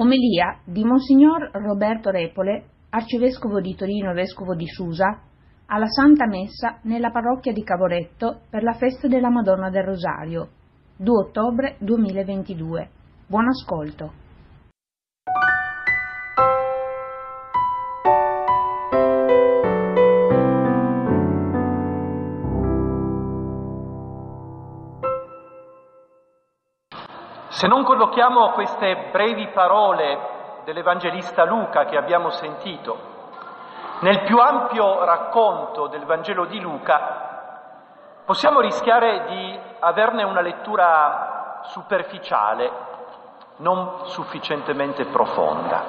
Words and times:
Omelia 0.00 0.60
di 0.64 0.84
Monsignor 0.84 1.50
Roberto 1.54 2.10
Repole, 2.10 2.66
arcivescovo 2.90 3.60
di 3.60 3.74
Torino 3.74 4.12
vescovo 4.12 4.54
di 4.54 4.66
Susa, 4.68 5.22
alla 5.66 5.88
Santa 5.88 6.24
Messa 6.28 6.78
nella 6.82 7.10
parrocchia 7.10 7.52
di 7.52 7.64
Cavoretto 7.64 8.42
per 8.48 8.62
la 8.62 8.74
festa 8.74 9.08
della 9.08 9.28
Madonna 9.28 9.70
del 9.70 9.82
Rosario, 9.82 10.50
2 10.98 11.16
ottobre 11.16 11.76
2022. 11.80 12.90
Buon 13.26 13.48
ascolto. 13.48 14.27
Se 27.58 27.66
non 27.66 27.82
collochiamo 27.82 28.50
queste 28.50 29.08
brevi 29.10 29.48
parole 29.48 30.60
dell'Evangelista 30.62 31.44
Luca 31.44 31.86
che 31.86 31.96
abbiamo 31.96 32.30
sentito 32.30 32.96
nel 33.98 34.22
più 34.22 34.38
ampio 34.38 35.04
racconto 35.04 35.88
del 35.88 36.04
Vangelo 36.04 36.44
di 36.44 36.60
Luca, 36.60 38.20
possiamo 38.24 38.60
rischiare 38.60 39.24
di 39.26 39.58
averne 39.80 40.22
una 40.22 40.40
lettura 40.40 41.62
superficiale, 41.62 42.70
non 43.56 44.04
sufficientemente 44.04 45.06
profonda. 45.06 45.82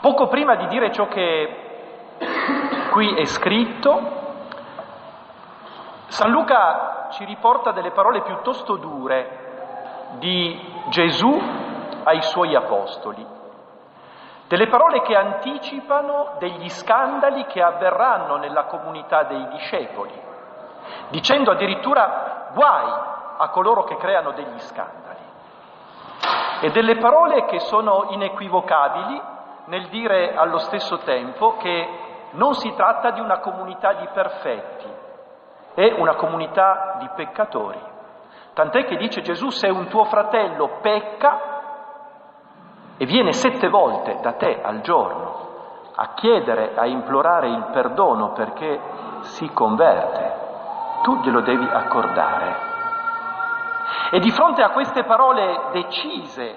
Poco 0.00 0.26
prima 0.26 0.56
di 0.56 0.66
dire 0.66 0.90
ciò 0.90 1.06
che 1.06 2.88
qui 2.90 3.14
è 3.14 3.24
scritto, 3.24 4.00
San 6.08 6.32
Luca 6.32 7.06
ci 7.12 7.24
riporta 7.24 7.70
delle 7.70 7.92
parole 7.92 8.22
piuttosto 8.22 8.74
dure 8.74 9.42
di 10.18 10.72
Gesù 10.88 11.40
ai 12.04 12.22
suoi 12.22 12.54
apostoli, 12.54 13.26
delle 14.46 14.68
parole 14.68 15.02
che 15.02 15.16
anticipano 15.16 16.36
degli 16.38 16.68
scandali 16.68 17.46
che 17.46 17.62
avverranno 17.62 18.36
nella 18.36 18.64
comunità 18.64 19.24
dei 19.24 19.48
discepoli, 19.48 20.12
dicendo 21.08 21.50
addirittura 21.50 22.50
guai 22.52 22.92
a 23.38 23.48
coloro 23.48 23.84
che 23.84 23.96
creano 23.96 24.32
degli 24.32 24.58
scandali. 24.60 25.02
E 26.60 26.70
delle 26.70 26.96
parole 26.96 27.44
che 27.46 27.60
sono 27.60 28.06
inequivocabili 28.10 29.20
nel 29.66 29.88
dire 29.88 30.34
allo 30.34 30.58
stesso 30.58 30.98
tempo 30.98 31.56
che 31.56 31.88
non 32.32 32.54
si 32.54 32.72
tratta 32.74 33.10
di 33.10 33.20
una 33.20 33.38
comunità 33.38 33.94
di 33.94 34.08
perfetti, 34.12 34.86
è 35.74 35.94
una 35.98 36.14
comunità 36.14 36.96
di 37.00 37.08
peccatori. 37.14 37.92
Tant'è 38.54 38.84
che 38.84 38.96
dice 38.96 39.20
Gesù, 39.20 39.50
se 39.50 39.68
un 39.68 39.88
tuo 39.88 40.04
fratello 40.04 40.78
pecca 40.80 41.52
e 42.96 43.04
viene 43.04 43.32
sette 43.32 43.68
volte 43.68 44.18
da 44.22 44.32
te 44.34 44.62
al 44.62 44.80
giorno 44.80 45.52
a 45.96 46.14
chiedere, 46.14 46.74
a 46.74 46.86
implorare 46.86 47.48
il 47.48 47.68
perdono 47.72 48.32
perché 48.32 48.80
si 49.20 49.48
converte, 49.52 50.32
tu 51.02 51.16
glielo 51.18 51.40
devi 51.40 51.68
accordare. 51.70 52.72
E 54.10 54.18
di 54.18 54.30
fronte 54.30 54.62
a 54.62 54.70
queste 54.70 55.04
parole 55.04 55.70
decise 55.72 56.56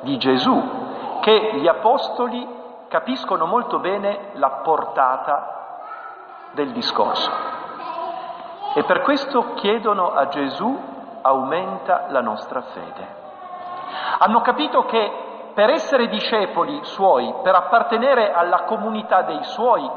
di 0.00 0.16
Gesù, 0.16 1.20
che 1.20 1.56
gli 1.56 1.66
apostoli 1.66 2.46
capiscono 2.88 3.46
molto 3.46 3.78
bene 3.78 4.30
la 4.34 4.60
portata 4.62 6.50
del 6.52 6.72
discorso. 6.72 7.63
E 8.74 8.82
per 8.84 9.02
questo 9.02 9.54
chiedono 9.54 10.12
a 10.12 10.26
Gesù 10.26 10.76
aumenta 11.22 12.06
la 12.08 12.20
nostra 12.20 12.60
fede. 12.60 13.22
Hanno 14.18 14.40
capito 14.40 14.84
che 14.84 15.52
per 15.54 15.70
essere 15.70 16.08
discepoli 16.08 16.82
suoi, 16.82 17.32
per 17.42 17.54
appartenere 17.54 18.32
alla 18.32 18.64
comunità 18.64 19.22
dei 19.22 19.44
suoi, 19.44 19.88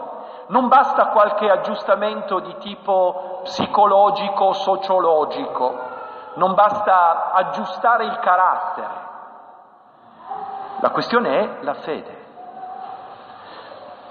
non 0.47 0.67
basta 0.67 1.07
qualche 1.07 1.49
aggiustamento 1.49 2.39
di 2.39 2.55
tipo 2.59 3.39
psicologico, 3.43 4.53
sociologico, 4.53 5.79
non 6.35 6.53
basta 6.53 7.31
aggiustare 7.31 8.05
il 8.05 8.19
carattere. 8.19 9.05
La 10.81 10.91
questione 10.91 11.39
è 11.39 11.63
la 11.63 11.73
fede. 11.73 12.25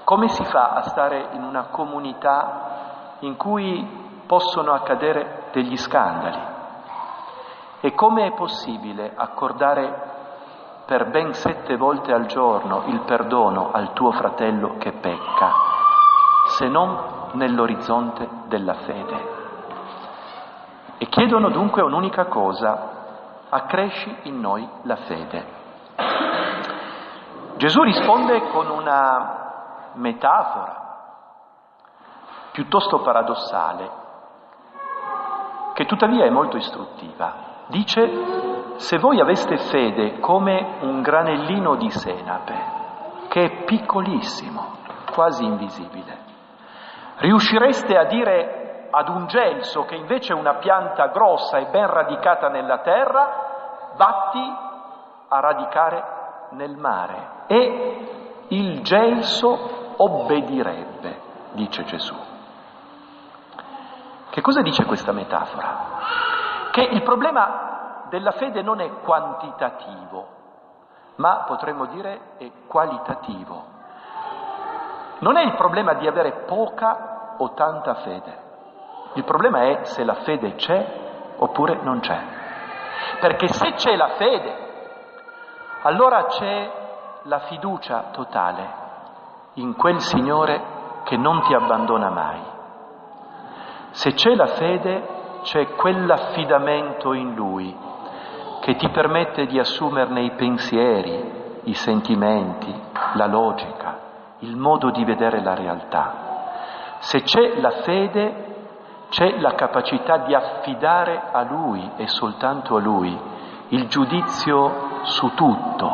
Come 0.03 0.29
si 0.29 0.45
fa 0.45 0.71
a 0.71 0.83
stare 0.83 1.29
in 1.31 1.45
una 1.45 1.69
comunità 1.71 3.17
in 3.21 3.37
cui 3.37 4.06
possono 4.27 4.73
accadere 4.73 5.49
degli 5.53 5.77
scandali. 5.77 6.55
E 7.81 7.95
come 7.95 8.27
è 8.27 8.33
possibile 8.33 9.13
accordare 9.15 10.15
per 10.87 11.11
ben 11.11 11.33
sette 11.33 11.77
volte 11.77 12.13
al 12.13 12.27
giorno 12.27 12.85
il 12.87 13.01
perdono 13.01 13.71
al 13.73 13.93
tuo 13.93 14.13
fratello 14.13 14.77
che 14.79 14.93
pecca, 14.93 15.53
se 16.47 16.69
non 16.69 17.31
nell'orizzonte 17.33 18.29
della 18.47 18.75
fede? 18.75 19.35
E 20.99 21.07
chiedono 21.07 21.51
dunque 21.51 21.83
un'unica 21.83 22.27
cosa, 22.27 22.95
accresci 23.49 24.21
in 24.23 24.41
noi 24.41 24.69
la 24.83 24.97
fede. 24.97 25.55
Gesù 27.57 27.83
risponde 27.83 28.49
con 28.51 28.69
una 28.71 29.93
metafora 29.95 30.85
piuttosto 32.53 33.01
paradossale 33.01 34.05
che 35.77 35.85
tuttavia 35.85 36.25
è 36.25 36.31
molto 36.31 36.57
istruttiva. 36.57 37.65
Dice, 37.67 38.77
se 38.77 38.97
voi 38.97 39.21
aveste 39.21 39.59
fede 39.59 40.19
come 40.21 40.79
un 40.81 41.03
granellino 41.03 41.77
di 41.77 41.91
senape, 41.91 42.55
che 43.29 43.45
è 43.45 43.65
piccolissimo, 43.65 44.75
quasi 45.13 45.45
invisibile, 45.45 46.17
riuscireste 47.17 47.95
a 47.95 48.05
dire 48.05 48.89
ad 48.91 49.11
un 49.11 49.27
gelso 49.27 49.85
che 49.85 49.97
invece 49.97 50.33
è 50.33 50.37
una 50.37 50.55
pianta 50.55 51.09
grossa 51.09 51.59
e 51.59 51.67
ben 51.67 51.87
radicata 51.89 52.49
nella 52.49 52.79
terra, 52.79 53.93
vatti 53.97 54.55
a 55.29 55.41
radicare 55.41 56.05
nel 56.53 56.75
mare 56.75 57.45
e 57.49 58.45
il 58.49 58.81
gelso 58.81 59.95
obbedirebbe, 59.99 61.21
dice 61.53 61.85
Gesù. 61.85 62.36
Che 64.37 64.43
cosa 64.43 64.61
dice 64.61 64.85
questa 64.85 65.13
metafora? 65.13 66.69
Che 66.71 66.83
il 66.83 67.03
problema 67.03 68.03
della 68.11 68.33
fede 68.33 68.61
non 68.61 68.81
è 68.81 69.01
quantitativo, 69.01 70.27
ma 71.15 71.45
potremmo 71.47 71.87
dire 71.87 72.37
è 72.37 72.51
qualitativo. 72.67 73.65
Non 75.21 75.39
è 75.39 75.43
il 75.43 75.55
problema 75.55 75.95
di 75.95 76.07
avere 76.07 76.45
poca 76.45 77.37
o 77.39 77.55
tanta 77.55 77.95
fede, 77.95 78.39
il 79.15 79.25
problema 79.25 79.71
è 79.71 79.85
se 79.85 80.05
la 80.05 80.17
fede 80.17 80.55
c'è 80.57 81.33
oppure 81.39 81.81
non 81.81 82.01
c'è. 82.01 82.23
Perché 83.19 83.49
se 83.49 83.73
c'è 83.73 83.97
la 83.97 84.09
fede, 84.19 84.55
allora 85.81 86.27
c'è 86.27 86.73
la 87.23 87.39
fiducia 87.39 88.09
totale 88.11 88.69
in 89.55 89.75
quel 89.77 89.99
Signore 90.03 91.01
che 91.05 91.17
non 91.17 91.41
ti 91.41 91.55
abbandona 91.55 92.11
mai. 92.11 92.56
Se 93.97 94.13
c'è 94.13 94.35
la 94.35 94.49
fede, 94.49 95.41
c'è 95.41 95.69
quell'affidamento 95.69 97.15
in 97.15 97.35
Lui 97.35 97.75
che 98.61 98.77
ti 98.77 98.91
permette 98.91 99.47
di 99.47 99.59
assumerne 99.59 100.21
i 100.21 100.33
pensieri, 100.33 101.61
i 101.63 101.73
sentimenti, 101.73 102.75
la 103.15 103.25
logica, 103.25 103.99
il 104.41 104.55
modo 104.55 104.91
di 104.91 105.03
vedere 105.03 105.43
la 105.43 105.55
realtà. 105.55 106.99
Se 106.99 107.23
c'è 107.23 107.59
la 107.59 107.71
fede, 107.71 108.57
c'è 109.09 109.41
la 109.41 109.55
capacità 109.55 110.19
di 110.19 110.35
affidare 110.35 111.31
a 111.33 111.41
Lui 111.45 111.93
e 111.97 112.07
soltanto 112.07 112.77
a 112.77 112.81
Lui 112.81 113.19
il 113.69 113.89
giudizio 113.89 115.05
su 115.05 115.33
tutto, 115.33 115.91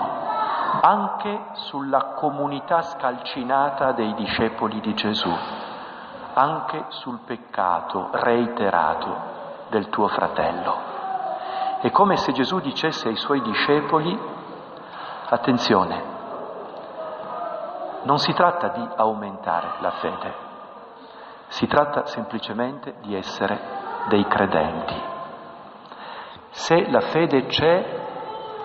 anche 0.80 1.40
sulla 1.52 2.14
comunità 2.16 2.82
scalcinata 2.82 3.92
dei 3.92 4.12
discepoli 4.14 4.80
di 4.80 4.92
Gesù 4.92 5.30
anche 6.34 6.84
sul 6.88 7.20
peccato 7.24 8.08
reiterato 8.12 9.16
del 9.68 9.88
tuo 9.88 10.08
fratello. 10.08 10.90
È 11.80 11.90
come 11.90 12.16
se 12.16 12.32
Gesù 12.32 12.60
dicesse 12.60 13.08
ai 13.08 13.16
suoi 13.16 13.42
discepoli, 13.42 14.18
attenzione, 15.28 16.10
non 18.02 18.18
si 18.18 18.32
tratta 18.32 18.68
di 18.68 18.88
aumentare 18.96 19.74
la 19.80 19.90
fede, 19.92 20.34
si 21.48 21.66
tratta 21.66 22.06
semplicemente 22.06 22.96
di 23.00 23.14
essere 23.14 23.80
dei 24.08 24.26
credenti. 24.26 25.00
Se 26.50 26.90
la 26.90 27.00
fede 27.00 27.46
c'è, 27.46 28.00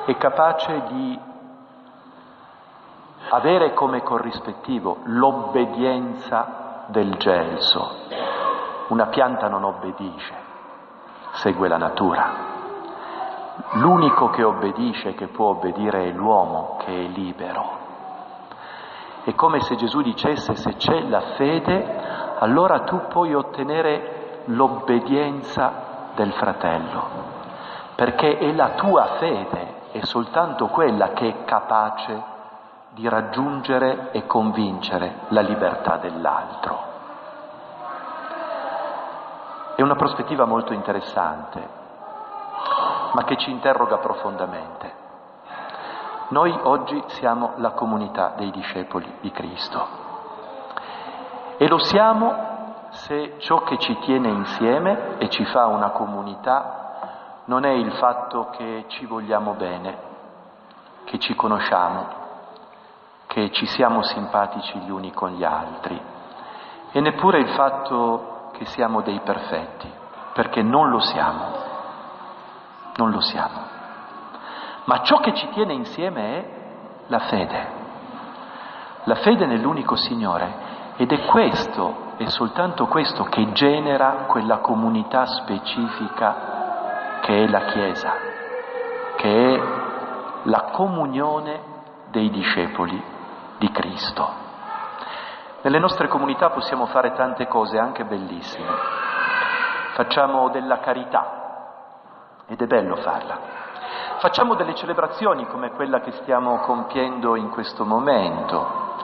è 0.06 0.18
capace 0.18 0.84
di 0.88 1.20
avere 3.30 3.74
come 3.74 4.02
corrispettivo 4.04 5.00
l'obbedienza 5.06 6.67
del 6.88 7.16
gelso. 7.18 8.06
Una 8.90 9.08
pianta 9.08 9.48
non 9.48 9.64
obbedisce, 9.64 10.34
segue 11.34 11.68
la 11.68 11.78
natura. 11.78 12.56
L'unico 13.74 14.30
che 14.30 14.44
obbedisce, 14.44 15.14
che 15.14 15.28
può 15.28 15.50
obbedire 15.50 16.06
è 16.06 16.12
l'uomo 16.12 16.78
che 16.80 16.94
è 16.94 17.08
libero. 17.08 17.86
È 19.24 19.34
come 19.36 19.60
se 19.60 19.76
Gesù 19.76 20.02
dicesse 20.02 20.56
se 20.56 20.76
c'è 20.76 21.02
la 21.02 21.22
fede, 21.36 22.36
allora 22.40 22.82
tu 22.82 23.08
puoi 23.08 23.34
ottenere 23.34 24.44
l'obbedienza 24.46 26.12
del 26.16 26.32
fratello, 26.34 27.04
perché 27.96 28.38
è 28.38 28.54
la 28.54 28.70
tua 28.70 29.18
fede, 29.18 29.90
è 29.92 30.00
soltanto 30.04 30.68
quella 30.68 31.10
che 31.10 31.28
è 31.28 31.44
capace 31.44 32.36
di 32.98 33.08
raggiungere 33.08 34.10
e 34.12 34.26
convincere 34.26 35.20
la 35.28 35.42
libertà 35.42 35.98
dell'altro. 35.98 36.96
È 39.76 39.82
una 39.84 39.96
prospettiva 39.96 40.46
molto 40.46 40.74
interessante, 40.74 41.70
ma 43.14 43.24
che 43.24 43.38
ci 43.38 43.52
interroga 43.52 43.98
profondamente. 43.98 45.06
Noi 46.30 46.60
oggi 46.64 47.02
siamo 47.10 47.54
la 47.58 47.72
comunità 47.72 48.34
dei 48.36 48.50
discepoli 48.50 49.18
di 49.22 49.30
Cristo 49.30 49.88
e 51.58 51.68
lo 51.68 51.78
siamo 51.78 52.88
se 52.90 53.36
ciò 53.38 53.62
che 53.62 53.78
ci 53.78 53.96
tiene 54.00 54.30
insieme 54.30 55.20
e 55.20 55.30
ci 55.30 55.46
fa 55.46 55.68
una 55.68 55.92
comunità 55.92 57.42
non 57.46 57.64
è 57.64 57.72
il 57.72 57.92
fatto 57.94 58.50
che 58.50 58.86
ci 58.88 59.06
vogliamo 59.06 59.54
bene, 59.54 59.98
che 61.06 61.20
ci 61.20 61.36
conosciamo, 61.36 62.26
che 63.38 63.52
ci 63.52 63.68
siamo 63.68 64.02
simpatici 64.02 64.80
gli 64.80 64.90
uni 64.90 65.14
con 65.14 65.34
gli 65.34 65.44
altri 65.44 66.02
e 66.92 67.00
neppure 67.00 67.38
il 67.38 67.50
fatto 67.50 68.50
che 68.54 68.66
siamo 68.66 69.02
dei 69.02 69.20
perfetti, 69.24 69.88
perché 70.34 70.64
non 70.64 70.90
lo 70.90 71.00
siamo, 71.00 71.44
non 72.96 73.12
lo 73.12 73.22
siamo. 73.22 73.60
Ma 74.86 75.02
ciò 75.04 75.20
che 75.20 75.36
ci 75.36 75.48
tiene 75.50 75.74
insieme 75.74 76.22
è 76.24 76.50
la 77.06 77.20
fede, 77.20 77.68
la 79.04 79.16
fede 79.18 79.46
nell'unico 79.46 79.96
Signore. 79.96 80.96
Ed 80.96 81.12
è 81.12 81.26
questo, 81.26 82.14
è 82.18 82.26
soltanto 82.26 82.88
questo 82.88 83.26
che 83.26 83.52
genera 83.52 84.26
quella 84.26 84.58
comunità 84.58 85.28
specifica 85.28 87.20
che 87.22 87.44
è 87.44 87.48
la 87.48 87.66
Chiesa, 87.66 88.14
che 89.16 89.54
è 89.54 89.62
la 90.42 90.70
comunione 90.72 91.62
dei 92.10 92.32
discepoli 92.32 93.07
di 93.58 93.72
Cristo. 93.72 94.46
Nelle 95.62 95.80
nostre 95.80 96.08
comunità 96.08 96.50
possiamo 96.52 96.86
fare 96.86 97.14
tante 97.14 97.48
cose 97.48 97.78
anche 97.78 98.06
bellissime. 98.06 98.68
Facciamo 99.94 100.50
della 100.50 100.80
carità 100.80 101.38
ed 102.48 102.62
è 102.62 102.66
bello 102.68 102.96
farla. 102.98 103.56
Facciamo 104.20 104.56
delle 104.56 104.76
celebrazioni 104.76 105.46
come 105.48 105.72
quella 105.72 106.00
che 106.00 106.12
stiamo 106.12 106.60
compiendo 106.60 107.36
in 107.36 107.50
questo 107.50 107.86
momento, 107.86 108.96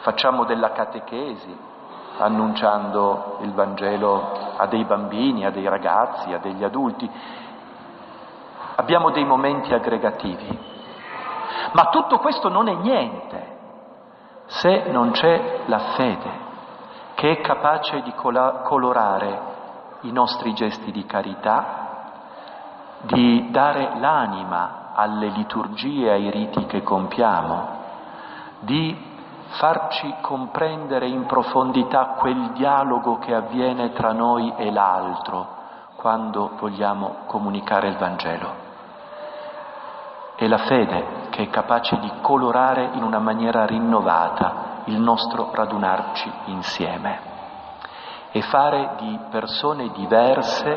facciamo 0.00 0.44
della 0.44 0.72
catechesi, 0.72 1.58
annunciando 2.18 3.38
il 3.40 3.52
Vangelo 3.52 4.54
a 4.56 4.66
dei 4.66 4.84
bambini, 4.84 5.46
a 5.46 5.50
dei 5.50 5.68
ragazzi, 5.68 6.32
a 6.32 6.38
degli 6.38 6.62
adulti. 6.62 7.10
Abbiamo 8.76 9.10
dei 9.10 9.24
momenti 9.24 9.72
aggregativi, 9.72 10.58
ma 11.72 11.88
tutto 11.88 12.18
questo 12.18 12.48
non 12.48 12.68
è 12.68 12.74
niente 12.74 13.51
se 14.52 14.90
non 14.90 15.12
c'è 15.12 15.62
la 15.66 15.78
fede 15.96 16.30
che 17.14 17.30
è 17.30 17.40
capace 17.40 18.02
di 18.02 18.12
colorare 18.14 19.40
i 20.02 20.12
nostri 20.12 20.52
gesti 20.54 20.90
di 20.90 21.06
carità 21.06 21.80
di 23.02 23.50
dare 23.50 23.98
l'anima 23.98 24.92
alle 24.94 25.28
liturgie, 25.28 26.10
ai 26.10 26.30
riti 26.30 26.66
che 26.66 26.82
compiamo, 26.82 27.80
di 28.60 29.10
farci 29.58 30.14
comprendere 30.20 31.08
in 31.08 31.26
profondità 31.26 32.14
quel 32.18 32.50
dialogo 32.52 33.18
che 33.18 33.34
avviene 33.34 33.92
tra 33.92 34.12
noi 34.12 34.52
e 34.56 34.70
l'altro 34.70 35.60
quando 35.96 36.52
vogliamo 36.58 37.18
comunicare 37.26 37.88
il 37.88 37.96
Vangelo. 37.96 38.70
È 40.42 40.48
la 40.48 40.58
fede 40.58 41.28
che 41.30 41.44
è 41.44 41.50
capace 41.50 42.00
di 42.00 42.10
colorare 42.20 42.90
in 42.94 43.04
una 43.04 43.20
maniera 43.20 43.64
rinnovata 43.64 44.80
il 44.86 44.98
nostro 44.98 45.50
radunarci 45.52 46.28
insieme 46.46 47.20
e 48.32 48.42
fare 48.42 48.94
di 48.96 49.20
persone 49.30 49.90
diverse 49.92 50.76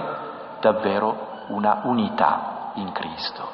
davvero 0.60 1.46
una 1.48 1.82
unità 1.86 2.74
in 2.76 2.92
Cristo. 2.92 3.48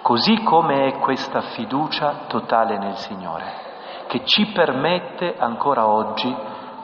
Così 0.00 0.42
come 0.44 0.86
è 0.86 0.98
questa 1.00 1.42
fiducia 1.42 2.20
totale 2.26 2.78
nel 2.78 2.96
Signore, 2.96 3.44
che 4.06 4.24
ci 4.24 4.46
permette 4.46 5.36
ancora 5.36 5.86
oggi 5.86 6.34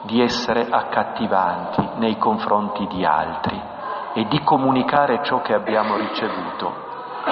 di 0.02 0.20
essere 0.20 0.66
accattivanti 0.68 1.92
nei 1.94 2.18
confronti 2.18 2.86
di 2.88 3.06
altri 3.06 3.58
e 4.12 4.26
di 4.26 4.38
comunicare 4.44 5.24
ciò 5.24 5.40
che 5.40 5.54
abbiamo 5.54 5.96
ricevuto, 5.96 6.88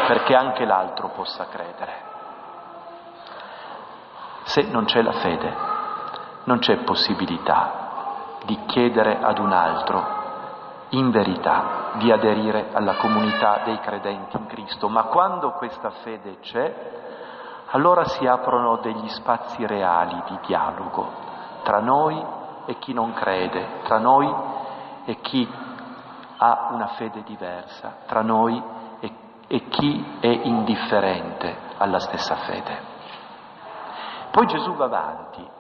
perché 0.07 0.35
anche 0.35 0.65
l'altro 0.65 1.09
possa 1.09 1.47
credere. 1.47 2.07
Se 4.43 4.63
non 4.63 4.85
c'è 4.85 5.03
la 5.03 5.13
fede, 5.13 5.55
non 6.45 6.59
c'è 6.59 6.77
possibilità 6.79 7.87
di 8.45 8.59
chiedere 8.67 9.19
ad 9.21 9.39
un 9.39 9.53
altro 9.53 10.17
in 10.91 11.11
verità 11.11 11.91
di 11.95 12.11
aderire 12.11 12.71
alla 12.73 12.95
comunità 12.97 13.61
dei 13.65 13.79
credenti 13.81 14.37
in 14.37 14.47
Cristo, 14.47 14.89
ma 14.89 15.05
quando 15.05 15.53
questa 15.53 15.91
fede 15.91 16.39
c'è, 16.41 16.75
allora 17.71 18.05
si 18.05 18.27
aprono 18.27 18.77
degli 18.77 19.09
spazi 19.09 19.67
reali 19.67 20.23
di 20.29 20.39
dialogo 20.47 21.27
tra 21.63 21.81
noi 21.81 22.25
e 22.65 22.79
chi 22.79 22.95
non 22.95 23.13
crede, 23.13 23.81
tra 23.83 23.99
noi 23.99 24.35
e 25.05 25.21
chi 25.21 25.47
ha 26.39 26.69
una 26.71 26.87
fede 26.89 27.23
diversa, 27.25 27.99
tra 28.07 28.23
noi 28.23 28.57
e, 28.57 28.88
e 29.49 29.67
chi 29.69 30.19
è 30.21 30.27
indifferente 30.27 31.57
alla 31.79 31.99
stessa 31.99 32.37
fede. 32.37 32.97
Poi 34.31 34.47
Gesù 34.47 34.75
va 34.75 34.85
avanti 34.85 35.57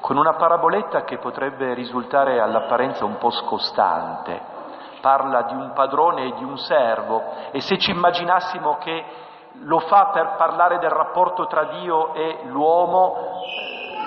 con 0.00 0.16
una 0.16 0.34
paraboletta 0.34 1.02
che 1.02 1.18
potrebbe 1.18 1.74
risultare 1.74 2.40
all'apparenza 2.40 3.04
un 3.04 3.18
po' 3.18 3.30
scostante. 3.30 4.56
Parla 5.00 5.42
di 5.42 5.54
un 5.54 5.72
padrone 5.74 6.26
e 6.26 6.34
di 6.34 6.44
un 6.44 6.56
servo 6.56 7.22
e 7.50 7.60
se 7.60 7.78
ci 7.78 7.90
immaginassimo 7.90 8.78
che 8.78 9.04
lo 9.62 9.80
fa 9.80 10.06
per 10.06 10.36
parlare 10.36 10.78
del 10.78 10.90
rapporto 10.90 11.46
tra 11.46 11.64
Dio 11.64 12.14
e 12.14 12.40
l'uomo, 12.44 13.42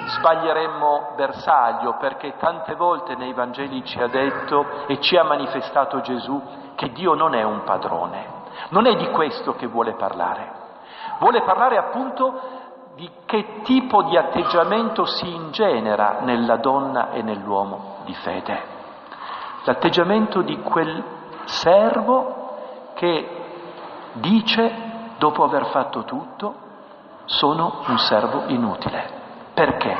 sbaglieremmo 0.05 1.12
bersaglio, 1.15 1.98
perché 1.98 2.36
tante 2.38 2.75
volte 2.75 3.15
nei 3.15 3.34
Vangeli 3.34 3.84
ci 3.84 4.00
ha 4.00 4.07
detto 4.07 4.88
e 4.88 5.00
ci 5.01 5.17
ha 5.17 5.24
manifestato 5.24 6.00
Gesù 6.01 6.41
che 6.75 6.91
Dio 6.91 7.13
non 7.13 7.36
è 7.36 7.43
un 7.43 7.63
padrone. 7.63 8.40
Non 8.70 8.86
è 8.86 8.96
di 8.96 9.10
questo 9.10 9.55
che 9.55 9.67
vuole 9.67 9.93
parlare. 9.93 10.60
Vuole 11.20 11.41
parlare 11.43 11.77
appunto 11.77 12.39
di 12.96 13.10
che 13.25 13.62
tipo 13.63 14.03
di 14.03 14.17
atteggiamento 14.17 15.05
si 15.05 15.34
ingenera 15.34 16.20
nella 16.22 16.58
donna 16.58 17.12
e 17.12 17.22
nell'uomo 17.22 17.98
di 18.05 18.13
fede. 18.15 18.79
L'atteggiamento 19.63 20.41
di 20.41 20.60
quel 20.62 21.03
servo 21.46 22.93
che 22.96 23.39
dice, 24.13 24.74
dopo 25.17 25.43
aver 25.43 25.67
fatto 25.67 26.03
tutto, 26.03 26.55
sono 27.25 27.84
un 27.88 27.98
servo 27.98 28.43
inutile. 28.48 29.20
Perché? 29.53 29.96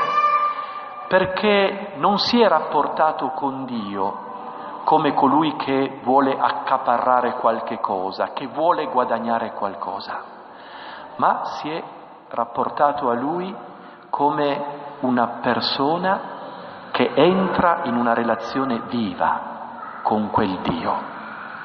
Perché 1.08 1.94
non 1.96 2.18
si 2.18 2.42
è 2.42 2.48
rapportato 2.48 3.30
con 3.30 3.66
Dio 3.66 4.30
come 4.92 5.14
colui 5.14 5.56
che 5.56 6.02
vuole 6.04 6.38
accaparrare 6.38 7.36
qualche 7.36 7.80
cosa, 7.80 8.34
che 8.34 8.48
vuole 8.48 8.88
guadagnare 8.88 9.54
qualcosa, 9.54 10.22
ma 11.16 11.46
si 11.46 11.70
è 11.70 11.82
rapportato 12.28 13.10
a 13.10 13.14
lui 13.14 13.56
come 14.10 14.66
una 15.00 15.40
persona 15.42 16.20
che 16.92 17.10
entra 17.16 17.84
in 17.84 17.96
una 17.96 18.14
relazione 18.14 18.82
viva 18.90 20.02
con 20.02 20.30
quel 20.30 20.60
Dio 20.60 20.94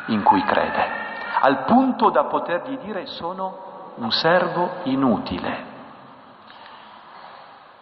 in 0.07 0.23
cui 0.23 0.45
crede, 0.45 0.89
al 1.41 1.65
punto 1.65 2.11
da 2.11 2.27
potergli 2.27 2.79
dire 2.79 3.07
sono 3.07 3.93
un 3.97 4.13
servo 4.13 4.71
inutile. 4.85 5.65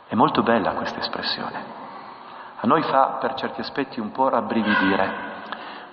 È 0.07 0.15
molto 0.15 0.43
bella 0.43 0.73
questa 0.73 1.01
espressione. 1.01 1.83
A 2.61 2.67
noi 2.67 2.81
fa 2.85 3.19
per 3.21 3.35
certi 3.35 3.61
aspetti 3.61 4.01
un 4.01 4.11
po' 4.11 4.31
rabbrividire, 4.31 5.34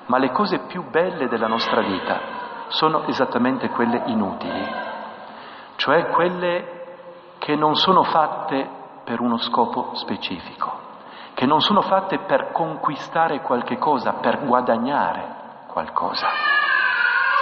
ma 0.06 0.18
le 0.18 0.32
cose 0.32 0.60
più 0.68 0.90
belle 0.90 1.28
della 1.28 1.48
nostra 1.48 1.82
vita 1.82 2.20
sono 2.68 3.06
esattamente 3.08 3.70
quelle 3.70 4.04
inutili, 4.06 4.66
cioè 5.76 6.08
quelle 6.08 6.80
che 7.38 7.56
non 7.56 7.76
sono 7.76 8.04
fatte 8.04 8.70
per 9.04 9.20
uno 9.20 9.38
scopo 9.38 9.96
specifico, 9.96 10.72
che 11.34 11.46
non 11.46 11.60
sono 11.60 11.82
fatte 11.82 12.20
per 12.20 12.52
conquistare 12.52 13.42
qualche 13.42 13.78
cosa, 13.78 14.14
per 14.14 14.46
guadagnare 14.46 15.40
qualcosa. 15.68 16.28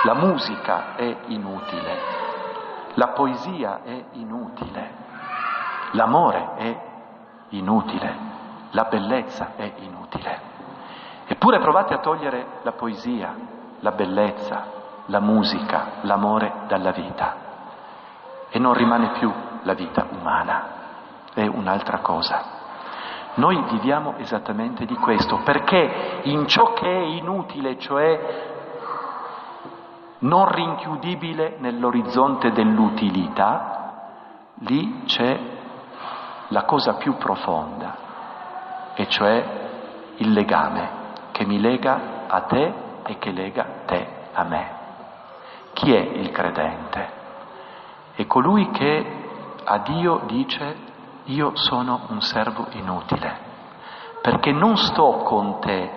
La 0.03 0.13
musica 0.13 0.95
è 0.95 1.17
inutile, 1.27 1.99
la 2.93 3.09
poesia 3.09 3.81
è 3.83 4.05
inutile, 4.13 4.93
l'amore 5.91 6.51
è 6.55 6.81
inutile, 7.49 8.17
la 8.71 8.83
bellezza 8.85 9.51
è 9.55 9.73
inutile. 9.79 10.48
Eppure 11.31 11.59
provate 11.59 11.93
a 11.93 11.99
togliere 11.99 12.43
la 12.63 12.71
poesia, 12.71 13.35
la 13.81 13.91
bellezza, 13.91 14.65
la 15.05 15.19
musica, 15.19 15.99
l'amore 16.01 16.51
dalla 16.65 16.89
vita 16.89 17.35
e 18.49 18.57
non 18.57 18.73
rimane 18.73 19.11
più 19.19 19.31
la 19.61 19.75
vita 19.75 20.07
umana, 20.09 20.63
è 21.35 21.45
un'altra 21.45 21.99
cosa. 21.99 22.43
Noi 23.35 23.63
viviamo 23.69 24.15
esattamente 24.17 24.85
di 24.85 24.95
questo, 24.95 25.41
perché 25.43 26.21
in 26.23 26.47
ciò 26.47 26.73
che 26.73 26.87
è 26.87 27.03
inutile, 27.03 27.77
cioè 27.77 28.47
non 30.19 30.51
rinchiudibile 30.51 31.57
nell'orizzonte 31.59 32.51
dell'utilità, 32.51 33.91
lì 34.61 35.03
c'è 35.03 35.39
la 36.47 36.63
cosa 36.63 36.95
più 36.95 37.17
profonda, 37.17 37.95
e 38.95 39.07
cioè 39.09 39.45
il 40.15 40.33
legame 40.33 40.97
che 41.39 41.45
mi 41.45 41.61
lega 41.61 42.25
a 42.27 42.41
te 42.41 42.73
e 43.05 43.17
che 43.17 43.31
lega 43.31 43.65
te 43.85 44.07
a 44.33 44.43
me. 44.43 44.71
Chi 45.71 45.93
è 45.93 45.97
il 45.97 46.31
credente? 46.31 47.09
È 48.13 48.25
colui 48.25 48.69
che 48.71 49.05
a 49.63 49.77
Dio 49.77 50.23
dice 50.25 50.75
io 51.23 51.55
sono 51.55 52.07
un 52.09 52.19
servo 52.19 52.67
inutile, 52.71 53.37
perché 54.21 54.51
non 54.51 54.75
sto 54.75 55.21
con 55.23 55.61
te 55.61 55.89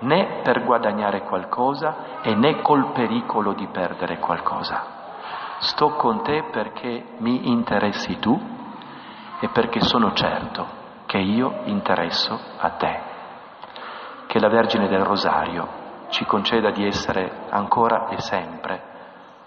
né 0.00 0.40
per 0.42 0.64
guadagnare 0.64 1.22
qualcosa 1.22 2.20
e 2.22 2.34
né 2.34 2.60
col 2.60 2.90
pericolo 2.90 3.52
di 3.52 3.68
perdere 3.68 4.18
qualcosa. 4.18 4.82
Sto 5.58 5.90
con 5.90 6.24
te 6.24 6.42
perché 6.50 7.04
mi 7.18 7.48
interessi 7.50 8.18
tu 8.18 8.36
e 9.38 9.48
perché 9.50 9.80
sono 9.80 10.12
certo 10.12 10.66
che 11.06 11.18
io 11.18 11.60
interesso 11.66 12.36
a 12.56 12.70
te. 12.70 13.07
Che 14.28 14.38
la 14.38 14.50
Vergine 14.50 14.88
del 14.88 15.04
Rosario 15.04 15.66
ci 16.10 16.26
conceda 16.26 16.70
di 16.70 16.86
essere 16.86 17.46
ancora 17.48 18.08
e 18.10 18.20
sempre 18.20 18.82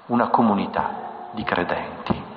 una 0.08 0.30
comunità 0.30 1.30
di 1.34 1.44
credenti. 1.44 2.31